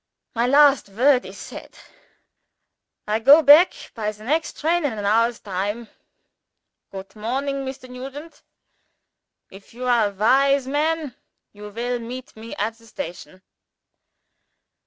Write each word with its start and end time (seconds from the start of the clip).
My 0.33 0.47
last 0.47 0.89
word 0.89 1.27
is 1.27 1.37
said. 1.37 1.77
I 3.07 3.19
go 3.19 3.43
back 3.43 3.91
by 3.93 4.11
the 4.11 4.23
next 4.23 4.59
train, 4.59 4.83
in 4.83 4.93
an 4.93 5.05
hour's 5.05 5.39
time. 5.39 5.89
Good 6.91 7.15
morning, 7.15 7.57
Mr. 7.65 7.87
Nugent. 7.87 8.41
If 9.51 9.75
you 9.75 9.85
are 9.85 10.07
a 10.07 10.11
wise 10.15 10.65
man, 10.65 11.15
you 11.53 11.69
will 11.71 11.99
meet 11.99 12.35
me 12.35 12.55
at 12.55 12.79
the 12.79 12.87
station." 12.87 13.43